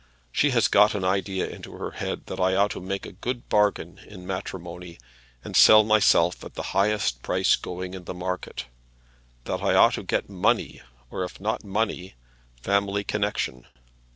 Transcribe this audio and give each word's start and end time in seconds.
She 0.31 0.49
has 0.49 0.67
got 0.67 0.95
an 0.95 1.03
idea 1.03 1.47
into 1.47 1.73
her 1.73 1.91
head 1.91 2.25
that 2.25 2.39
I 2.39 2.55
ought 2.55 2.71
to 2.71 2.81
make 2.81 3.05
a 3.05 3.11
good 3.11 3.47
bargain 3.49 3.99
in 4.07 4.25
matrimony, 4.25 4.97
and 5.43 5.55
sell 5.55 5.83
myself 5.83 6.43
at 6.43 6.55
the 6.55 6.63
highest 6.73 7.21
price 7.21 7.55
going 7.55 7.93
in 7.93 8.05
the 8.05 8.15
market; 8.15 8.65
that 9.43 9.61
I 9.61 9.75
ought 9.75 9.93
to 9.93 10.03
get 10.03 10.27
money, 10.27 10.81
or 11.11 11.23
if 11.23 11.39
not 11.39 11.63
money, 11.63 12.15
family 12.63 13.03
connexion. 13.03 13.67